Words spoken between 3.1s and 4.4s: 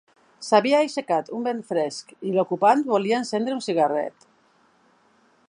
encendre un cigarret.